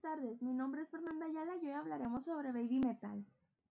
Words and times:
tardes, 0.00 0.40
mi 0.40 0.54
nombre 0.54 0.82
es 0.82 0.88
Fernanda 0.88 1.26
Ayala 1.26 1.56
y 1.56 1.66
hoy 1.66 1.72
hablaremos 1.72 2.24
sobre 2.24 2.52
Baby 2.52 2.80
Metal. 2.80 3.22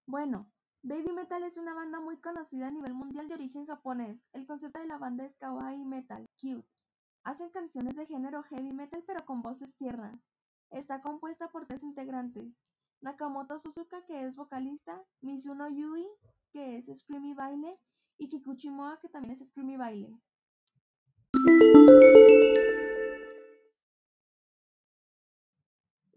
Bueno, 0.05 0.47
Baby 0.83 1.11
Metal 1.11 1.41
es 1.43 1.57
una 1.57 1.73
banda 1.73 1.99
muy 1.99 2.17
conocida 2.17 2.67
a 2.67 2.71
nivel 2.71 2.93
mundial 2.93 3.27
de 3.27 3.33
origen 3.33 3.65
japonés. 3.65 4.15
El 4.33 4.45
concepto 4.45 4.79
de 4.79 4.85
la 4.85 4.99
banda 4.99 5.25
es 5.25 5.35
kawaii 5.37 5.83
metal, 5.85 6.29
cute. 6.39 6.67
Hacen 7.23 7.49
canciones 7.49 7.95
de 7.95 8.05
género 8.05 8.43
heavy 8.43 8.73
metal 8.73 9.03
pero 9.07 9.25
con 9.25 9.41
voces 9.41 9.73
tiernas. 9.77 10.19
Está 10.69 11.01
compuesta 11.01 11.49
por 11.49 11.65
tres 11.65 11.81
integrantes. 11.81 12.45
Nakamoto 13.01 13.59
Suzuka, 13.61 14.05
que 14.05 14.27
es 14.27 14.35
vocalista, 14.35 15.03
Mizuno 15.21 15.67
Yui, 15.67 16.05
que 16.51 16.77
es 16.77 16.99
Screamy 16.99 17.33
Baile, 17.33 17.75
y 18.19 18.29
Kikuchi 18.29 18.69
Moa, 18.69 18.99
que 19.01 19.09
también 19.09 19.41
es 19.41 19.47
Screamy 19.49 19.77
Baile. 19.77 20.15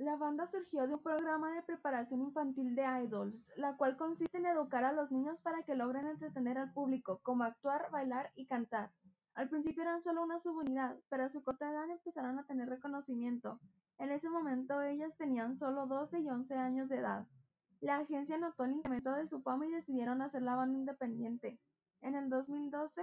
La 0.01 0.17
banda 0.17 0.51
surgió 0.51 0.87
de 0.87 0.95
un 0.95 1.03
programa 1.03 1.53
de 1.53 1.61
preparación 1.61 2.23
infantil 2.23 2.75
de 2.75 2.85
idols, 3.05 3.35
la 3.57 3.77
cual 3.77 3.99
consiste 3.99 4.39
en 4.39 4.47
educar 4.47 4.83
a 4.83 4.93
los 4.93 5.11
niños 5.13 5.39
para 5.43 5.63
que 5.65 5.75
logren 5.75 6.07
entretener 6.07 6.57
al 6.57 6.73
público, 6.73 7.21
como 7.23 7.45
actuar, 7.45 7.91
bailar 7.91 8.31
y 8.35 8.47
cantar. 8.47 8.91
Al 9.35 9.51
principio 9.51 9.83
eran 9.83 10.03
solo 10.03 10.23
una 10.23 10.41
subunidad, 10.41 10.97
pero 11.11 11.25
a 11.25 11.33
su 11.33 11.43
corta 11.43 11.71
edad 11.71 11.91
empezaron 11.91 12.39
a 12.39 12.47
tener 12.47 12.71
reconocimiento. 12.71 13.61
En 13.99 14.11
ese 14.11 14.31
momento 14.31 14.81
ellas 14.81 15.15
tenían 15.19 15.59
solo 15.59 15.87
12 15.87 16.19
y 16.19 16.31
11 16.31 16.55
años 16.55 16.89
de 16.89 16.97
edad. 16.97 17.27
La 17.83 17.98
agencia 17.98 18.39
notó 18.39 18.65
el 18.65 18.73
incremento 18.73 19.12
de 19.12 19.29
su 19.29 19.43
fama 19.43 19.67
y 19.67 19.73
decidieron 19.73 20.23
hacer 20.23 20.41
la 20.41 20.55
banda 20.55 20.79
independiente. 20.79 21.59
En 22.01 22.15
el 22.15 22.31
2012 22.31 23.03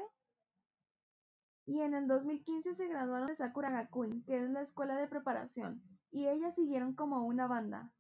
y 1.68 1.80
en 1.80 1.94
el 1.94 2.08
2015 2.08 2.74
se 2.74 2.88
graduaron 2.88 3.28
de 3.28 3.36
Sakura 3.36 3.70
Gakuin, 3.70 4.24
que 4.24 4.44
es 4.44 4.50
la 4.50 4.64
escuela 4.64 4.96
de 4.96 5.08
preparación 5.08 5.84
y 6.12 6.28
ellas 6.28 6.56
siguieron 6.56 6.94
como 6.94 7.26
una 7.26 7.48
banda. 7.48 7.92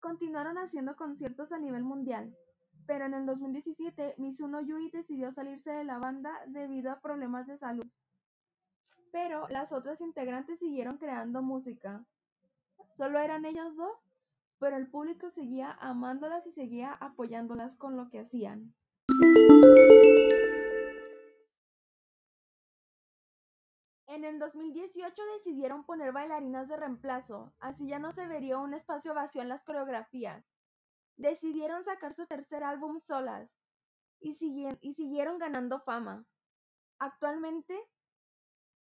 Continuaron 0.00 0.58
haciendo 0.58 0.96
conciertos 0.96 1.52
a 1.52 1.58
nivel 1.58 1.84
mundial, 1.84 2.34
pero 2.86 3.06
en 3.06 3.14
el 3.14 3.26
2017 3.26 4.14
Mizuno 4.18 4.60
Yui 4.60 4.90
decidió 4.90 5.32
salirse 5.32 5.70
de 5.70 5.84
la 5.84 5.98
banda 5.98 6.32
debido 6.46 6.90
a 6.90 7.00
problemas 7.00 7.46
de 7.46 7.58
salud. 7.58 7.86
Pero 9.12 9.48
las 9.48 9.70
otras 9.72 10.00
integrantes 10.00 10.58
siguieron 10.58 10.98
creando 10.98 11.42
música. 11.42 12.04
Solo 12.96 13.18
eran 13.18 13.44
ellas 13.44 13.74
dos, 13.76 13.96
pero 14.58 14.76
el 14.76 14.88
público 14.88 15.30
seguía 15.30 15.72
amándolas 15.80 16.46
y 16.46 16.52
seguía 16.52 16.92
apoyándolas 16.92 17.76
con 17.76 17.96
lo 17.96 18.08
que 18.10 18.20
hacían. 18.20 18.74
En 24.10 24.24
el 24.24 24.40
2018 24.40 25.22
decidieron 25.38 25.84
poner 25.84 26.10
bailarinas 26.10 26.66
de 26.66 26.76
reemplazo, 26.76 27.52
así 27.60 27.86
ya 27.86 28.00
no 28.00 28.12
se 28.12 28.26
vería 28.26 28.58
un 28.58 28.74
espacio 28.74 29.14
vacío 29.14 29.40
en 29.40 29.48
las 29.48 29.62
coreografías. 29.62 30.44
Decidieron 31.16 31.84
sacar 31.84 32.16
su 32.16 32.26
tercer 32.26 32.64
álbum 32.64 33.00
solas 33.06 33.48
y, 34.18 34.36
y 34.80 34.94
siguieron 34.94 35.38
ganando 35.38 35.78
fama. 35.82 36.24
Actualmente, 36.98 37.78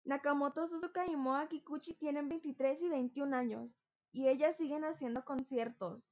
Nakamoto 0.03 0.67
Suzuka 0.67 1.05
y 1.07 1.15
Moa 1.15 1.47
Kikuchi 1.47 1.93
tienen 1.93 2.27
23 2.27 2.81
y 2.81 2.89
21 2.89 3.33
años, 3.33 3.71
y 4.11 4.27
ellas 4.27 4.57
siguen 4.57 4.83
haciendo 4.83 5.23
conciertos. 5.23 6.03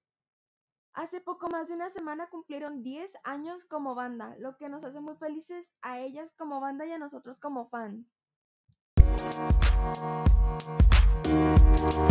Hace 0.93 1.19
poco 1.19 1.49
más 1.49 1.67
de 1.67 1.73
una 1.73 1.91
semana 1.91 2.29
cumplieron 2.29 2.81
10 2.81 3.11
años 3.25 3.61
como 3.65 3.93
banda, 3.93 4.37
lo 4.39 4.55
que 4.55 4.69
nos 4.69 4.85
hace 4.85 5.01
muy 5.01 5.17
felices 5.17 5.67
a 5.81 5.99
ellas 5.99 6.31
como 6.37 6.61
banda 6.61 6.85
y 6.85 6.93
a 6.93 6.97
nosotros 6.97 7.37
como 7.41 7.67
fans. 7.67 8.07
Thank 11.73 12.10